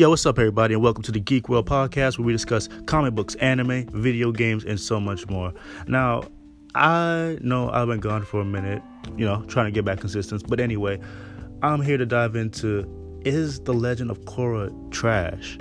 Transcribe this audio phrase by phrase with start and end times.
[0.00, 3.14] Yo, what's up, everybody, and welcome to the Geek World Podcast, where we discuss comic
[3.14, 5.52] books, anime, video games, and so much more.
[5.86, 6.22] Now,
[6.74, 8.82] I know I've been gone for a minute,
[9.18, 10.98] you know, trying to get back consistent, but anyway,
[11.62, 12.88] I'm here to dive into
[13.26, 15.58] is the Legend of Korra trash?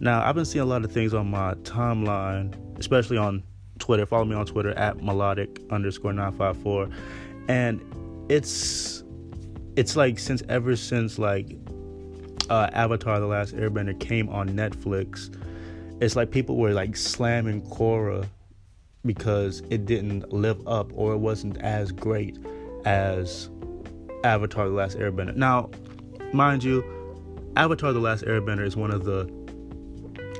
[0.00, 3.42] Now, I've been seeing a lot of things on my timeline, especially on
[3.78, 4.04] Twitter.
[4.04, 6.90] Follow me on Twitter at melodic underscore 954,
[7.48, 7.80] and
[8.28, 9.02] it's
[9.76, 11.56] it's like since ever since like
[12.50, 15.30] uh, Avatar: The Last Airbender came on Netflix,
[16.00, 18.26] it's like people were like slamming Korra
[19.04, 22.38] because it didn't live up or it wasn't as great
[22.84, 23.50] as
[24.24, 25.34] Avatar: The Last Airbender.
[25.34, 25.70] Now,
[26.32, 26.84] mind you,
[27.56, 29.24] Avatar: The Last Airbender is one of the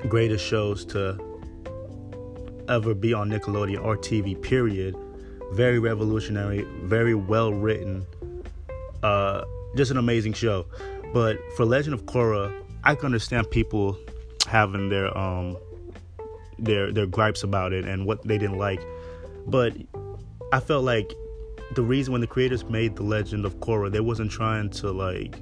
[0.08, 1.18] greatest shows to
[2.68, 4.40] ever be on Nickelodeon or TV.
[4.40, 4.96] Period.
[5.52, 8.06] Very revolutionary, very well written.
[9.02, 9.44] Uh,
[9.76, 10.66] just an amazing show.
[11.12, 12.52] But for Legend of Korra,
[12.84, 13.98] I can understand people
[14.46, 15.56] having their um
[16.58, 18.80] their their gripes about it and what they didn't like.
[19.46, 19.74] But
[20.52, 21.12] I felt like
[21.74, 25.36] the reason when the creators made the Legend of Korra, they wasn't trying to like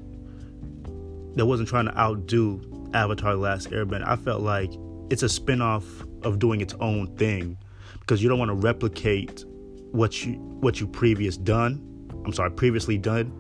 [1.35, 2.61] they wasn't trying to outdo
[2.95, 4.07] Avatar: The Last Airbender.
[4.07, 4.73] I felt like
[5.11, 5.85] it's a spin-off
[6.23, 7.57] of doing its own thing
[8.01, 9.45] because you don't want to replicate
[9.93, 11.83] what you what you previous done.
[12.25, 13.33] I'm sorry, previously done.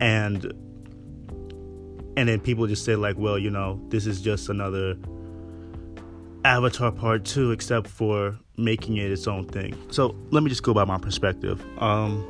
[0.00, 0.52] And
[2.20, 4.94] and then people just say like well you know this is just another
[6.44, 9.74] avatar part 2 except for making it its own thing.
[9.90, 11.64] So let me just go by my perspective.
[11.78, 12.26] Um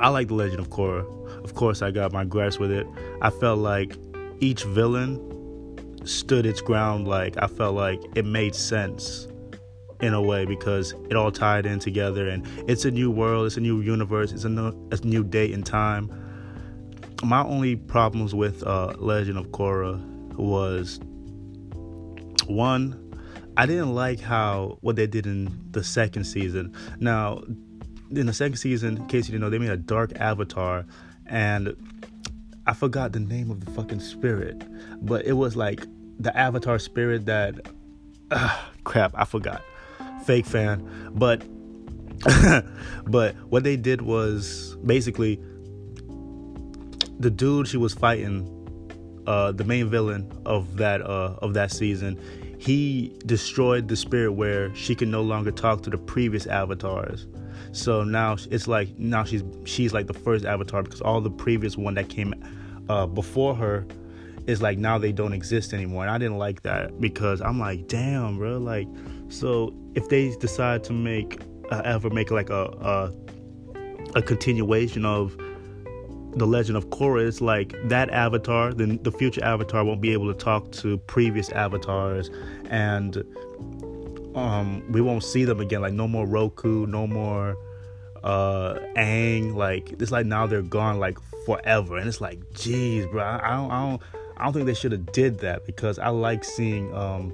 [0.00, 1.04] i like the legend of korra.
[1.44, 2.86] Of course i got my grasp with it.
[3.20, 3.94] I felt like
[4.40, 5.20] each villain
[6.04, 9.26] stood its ground like i felt like it made sense
[10.00, 13.56] in a way because it all tied in together and it's a new world it's
[13.56, 16.08] a new universe it's a new, a new date and time
[17.22, 20.00] my only problems with uh, Legend of Korra
[20.36, 21.00] was
[22.46, 23.04] one,
[23.56, 26.74] I didn't like how what they did in the second season.
[27.00, 27.42] Now,
[28.10, 30.86] in the second season, in case you didn't know, they made a dark avatar,
[31.26, 31.76] and
[32.66, 34.62] I forgot the name of the fucking spirit,
[35.04, 35.84] but it was like
[36.18, 37.54] the avatar spirit that,
[38.30, 39.62] uh, crap, I forgot.
[40.24, 41.42] Fake fan, but
[43.06, 45.40] but what they did was basically
[47.18, 48.54] the dude she was fighting,
[49.26, 52.18] uh, the main villain of that uh, of that season,
[52.58, 57.26] he destroyed the spirit where she can no longer talk to the previous avatars.
[57.72, 61.76] So now it's like now she's she's like the first avatar because all the previous
[61.76, 62.34] one that came
[62.88, 63.86] uh, before her
[64.46, 66.04] is like now they don't exist anymore.
[66.04, 68.56] And I didn't like that because I'm like, damn, bro.
[68.58, 68.88] Like,
[69.28, 71.40] so if they decide to make
[71.70, 73.12] uh, ever make like a, a
[74.14, 75.36] a continuation of
[76.34, 80.32] the Legend of Korra, it's like that avatar, then the future avatar won't be able
[80.32, 82.30] to talk to previous avatars,
[82.70, 83.24] and
[84.34, 85.80] um, we won't see them again.
[85.80, 87.56] Like no more Roku, no more
[88.24, 89.54] uh Aang.
[89.54, 93.70] Like it's like now they're gone like forever, and it's like, geez, bro, I don't,
[93.70, 94.02] I don't,
[94.36, 97.32] I don't think they should have did that because I like seeing um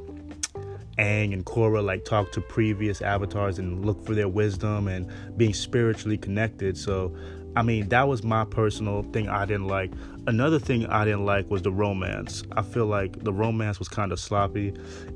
[0.98, 5.52] Aang and Korra like talk to previous avatars and look for their wisdom and being
[5.52, 6.78] spiritually connected.
[6.78, 7.14] So
[7.56, 9.92] I mean, that was my personal thing I didn't like.
[10.26, 12.42] Another thing I didn't like was the romance.
[12.52, 14.68] I feel like the romance was kind of sloppy.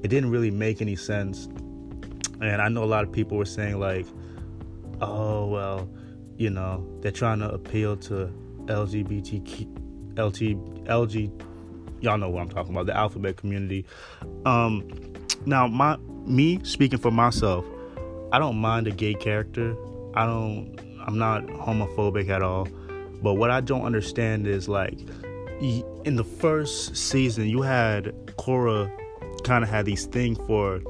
[0.03, 1.47] It didn't really make any sense.
[2.41, 4.07] And I know a lot of people were saying, like,
[5.01, 5.89] oh, well,
[6.37, 8.33] you know, they're trying to appeal to
[8.67, 11.43] LGBTQ, LG, LG,
[12.01, 13.85] y'all know what I'm talking about, the alphabet community.
[14.45, 14.89] Um,
[15.47, 17.65] now, my me speaking for myself,
[18.33, 19.77] I don't mind a gay character.
[20.15, 20.79] I don't
[21.09, 22.69] I'm not homophobic at all.
[23.23, 25.01] But what I don't understand is like
[25.59, 28.93] in the first season, you had Korra
[29.43, 30.83] kind of had these thing for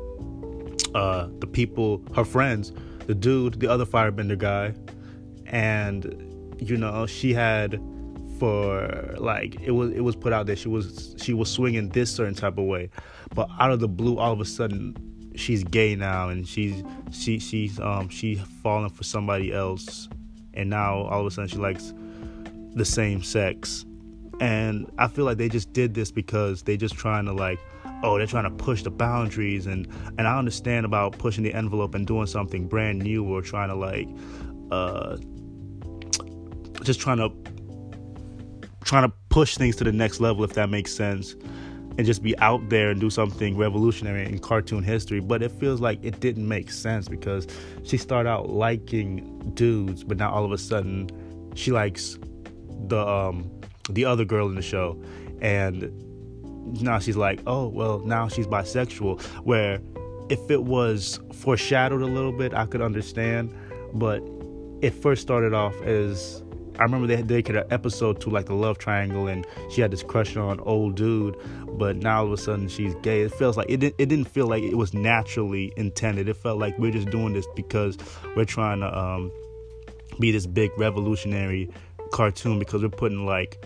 [0.96, 2.72] uh, the people, her friends,
[3.06, 4.74] the dude, the other firebender guy,
[5.46, 7.80] and you know she had
[8.40, 12.12] for like it was it was put out that she was she was swinging this
[12.12, 12.90] certain type of way,
[13.36, 14.96] but out of the blue, all of a sudden
[15.38, 16.82] she's gay now and she's
[17.12, 20.08] she she's um she's falling for somebody else
[20.58, 21.94] and now all of a sudden she likes
[22.74, 23.84] the same sex.
[24.40, 27.58] And i feel like they just did this because they're just trying to like
[28.04, 29.66] oh they're trying to push the boundaries.
[29.66, 33.68] And and i understand about pushing the envelope and doing something brand new or trying
[33.68, 34.08] to like
[34.70, 35.16] uh
[36.84, 37.30] just trying to
[38.84, 41.34] trying to push things to the next level if that makes sense
[41.98, 45.18] and just be out there and do something revolutionary in cartoon history.
[45.18, 47.48] But it feels like it didn't make sense because
[47.82, 51.10] she started out liking dudes, but now all of a sudden
[51.54, 52.16] she likes
[52.86, 53.50] the um
[53.90, 55.02] the other girl in the show.
[55.42, 55.92] And
[56.80, 59.20] now she's like, oh well, now she's bisexual.
[59.44, 59.80] Where
[60.28, 63.52] if it was foreshadowed a little bit, I could understand,
[63.94, 64.22] but
[64.82, 66.44] it first started off as
[66.78, 69.90] I remember they had dedicated an episode to like the love triangle, and she had
[69.90, 71.36] this crush on old dude,
[71.78, 73.22] but now all of a sudden she's gay.
[73.22, 73.80] It feels like it.
[73.80, 76.28] Didn't, it didn't feel like it was naturally intended.
[76.28, 77.98] It felt like we're just doing this because
[78.36, 79.32] we're trying to um,
[80.20, 81.68] be this big revolutionary
[82.12, 83.58] cartoon because we're putting like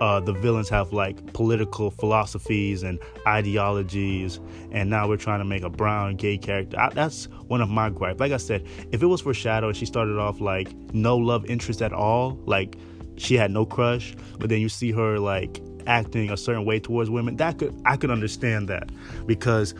[0.00, 4.40] uh, the villains have like political philosophies and ideologies,
[4.70, 6.78] and now we're trying to make a brown gay character.
[6.78, 8.20] I, that's one of my gripes.
[8.20, 11.46] Like I said, if it was for Shadow and she started off like no love
[11.46, 12.76] interest at all, like
[13.16, 17.08] she had no crush, but then you see her like acting a certain way towards
[17.08, 18.90] women, that could I could understand that
[19.26, 19.74] because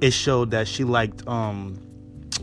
[0.00, 1.78] it showed that she liked um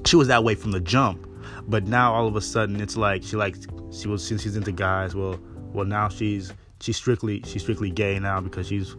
[0.05, 1.27] she was that way from the jump.
[1.67, 4.71] But now all of a sudden it's like she likes she was since she's into
[4.71, 5.39] guys, well
[5.71, 6.51] well now she's
[6.81, 8.95] she's strictly she's strictly gay now because she's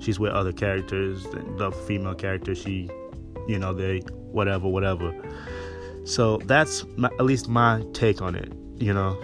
[0.00, 1.24] she's with other characters
[1.56, 2.88] the female character she
[3.46, 5.14] you know they whatever whatever.
[6.04, 9.20] So that's my, at least my take on it you know?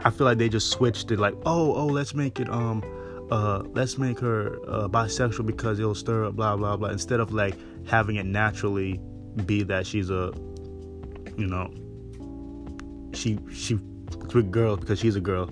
[0.00, 2.82] I feel like they just switched it like oh oh let's make it um
[3.30, 7.32] uh let's make her uh, bisexual because it'll stir up blah blah blah instead of
[7.32, 7.56] like
[7.86, 9.00] having it naturally
[9.46, 10.32] be that she's a
[11.36, 11.68] you know
[13.14, 13.74] she she
[14.32, 15.50] with girls because she's a girl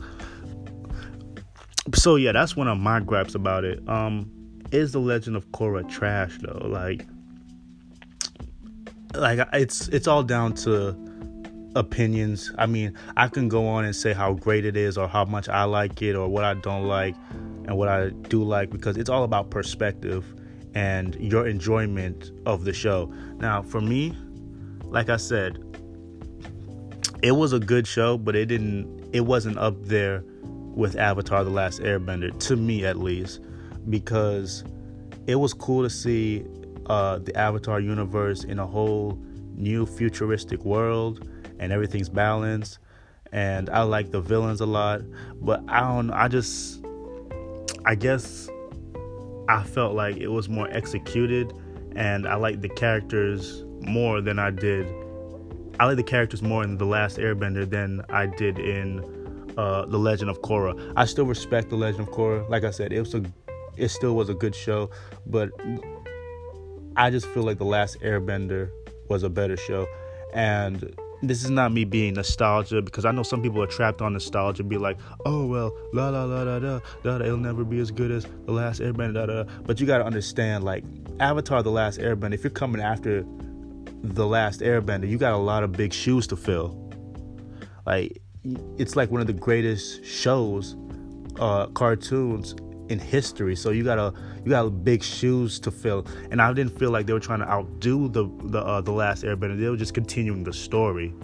[1.94, 3.86] so yeah, that's one of my gripes about it.
[3.88, 4.30] Um,
[4.70, 6.66] is the Legend of Korra trash though?
[6.66, 7.06] Like,
[9.14, 10.96] like it's it's all down to
[11.74, 12.52] opinions.
[12.58, 15.48] I mean, I can go on and say how great it is, or how much
[15.48, 17.16] I like it, or what I don't like,
[17.66, 20.24] and what I do like, because it's all about perspective
[20.74, 23.12] and your enjoyment of the show.
[23.38, 24.16] Now, for me,
[24.84, 25.58] like I said,
[27.22, 29.10] it was a good show, but it didn't.
[29.12, 30.24] It wasn't up there
[30.74, 33.40] with Avatar The Last Airbender, to me at least,
[33.88, 34.64] because
[35.26, 36.44] it was cool to see
[36.86, 39.18] uh, the Avatar universe in a whole
[39.54, 41.28] new futuristic world
[41.58, 42.78] and everything's balanced.
[43.32, 45.00] And I like the villains a lot,
[45.40, 46.84] but I don't I just,
[47.86, 48.48] I guess
[49.48, 51.52] I felt like it was more executed
[51.96, 54.86] and I like the characters more than I did.
[55.80, 59.00] I like the characters more in The Last Airbender than I did in
[59.56, 60.92] uh, the Legend of Korra.
[60.96, 62.48] I still respect the Legend of Korra.
[62.48, 63.22] Like I said, it was a,
[63.76, 64.90] it still was a good show,
[65.26, 65.50] but
[66.96, 68.70] I just feel like the Last Airbender
[69.08, 69.86] was a better show,
[70.34, 74.12] and this is not me being nostalgia because I know some people are trapped on
[74.12, 77.90] nostalgia, be like, oh well, la la la da da da, it'll never be as
[77.90, 79.44] good as the Last Airbender, da da.
[79.62, 80.84] But you gotta understand, like
[81.20, 83.24] Avatar: The Last Airbender, if you're coming after
[84.02, 86.78] the Last Airbender, you got a lot of big shoes to fill.
[87.86, 88.21] Like
[88.78, 90.76] it's like one of the greatest shows,
[91.38, 92.54] uh, cartoons
[92.88, 93.54] in history.
[93.54, 94.12] So you got a
[94.44, 97.48] you got big shoes to fill, and I didn't feel like they were trying to
[97.48, 99.58] outdo the the uh, the last Airbender.
[99.58, 101.14] They were just continuing the story,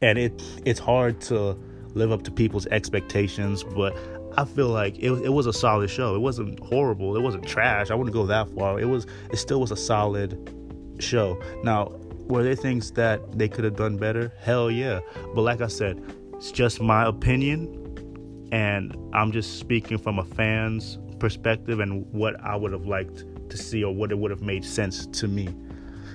[0.00, 1.58] and it it's hard to
[1.94, 3.96] live up to people's expectations, but.
[4.34, 6.14] I feel like it, it was a solid show.
[6.14, 7.14] It wasn't horrible.
[7.16, 7.90] It wasn't trash.
[7.90, 8.80] I wouldn't go that far.
[8.80, 9.06] It was.
[9.30, 10.56] It still was a solid
[11.00, 11.38] show.
[11.62, 11.92] Now,
[12.28, 14.32] were there things that they could have done better?
[14.40, 15.00] Hell yeah.
[15.34, 16.02] But like I said,
[16.34, 22.56] it's just my opinion, and I'm just speaking from a fan's perspective and what I
[22.56, 25.48] would have liked to see or what it would have made sense to me.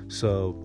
[0.10, 0.64] So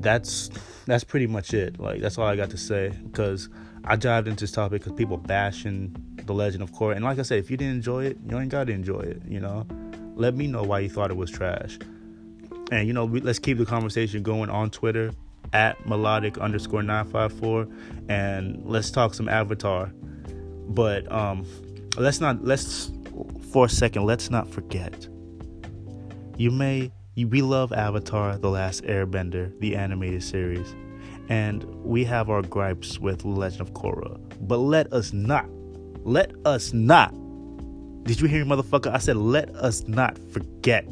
[0.00, 0.50] that's
[0.86, 1.78] that's pretty much it.
[1.78, 3.48] Like that's all I got to say because
[3.84, 5.94] I dived into this topic because people bashing
[6.24, 8.50] the Legend of Korra, and like I said, if you didn't enjoy it, you ain't
[8.50, 9.22] got to enjoy it.
[9.26, 9.66] You know,
[10.14, 11.78] let me know why you thought it was trash.
[12.70, 15.12] And you know, we, let's keep the conversation going on Twitter
[15.52, 17.68] at melodic underscore 954
[18.08, 19.92] and let's talk some avatar.
[20.68, 21.46] But um
[21.96, 22.90] let's not let's
[23.50, 25.08] for a second let's not forget
[26.36, 30.74] you may we love avatar the last airbender the animated series
[31.30, 34.20] and we have our gripes with legend of korra.
[34.42, 35.46] But let us not
[36.04, 37.14] let us not
[38.04, 38.92] did you hear me motherfucker?
[38.92, 40.86] I said let us not forget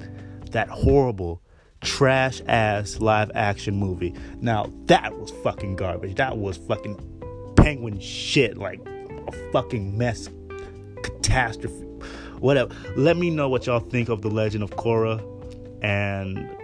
[0.52, 1.43] that horrible
[1.84, 4.14] trash ass live action movie.
[4.40, 6.16] Now, that was fucking garbage.
[6.16, 6.98] That was fucking
[7.56, 8.56] penguin shit.
[8.56, 10.28] Like a fucking mess,
[11.02, 11.84] catastrophe,
[12.40, 12.74] whatever.
[12.96, 15.22] Let me know what y'all think of The Legend of Korra,
[15.82, 16.56] and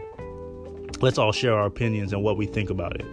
[1.01, 3.07] let's all share our opinions and what we think about it.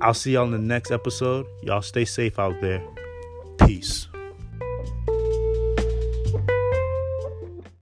[0.00, 1.46] I'll see y'all in the next episode.
[1.62, 2.82] Y'all stay safe out there.
[3.58, 4.06] Peace.